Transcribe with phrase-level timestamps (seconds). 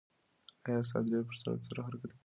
[0.65, 2.19] ایا ساعت ډېر په سرعت سره حرکت کوي؟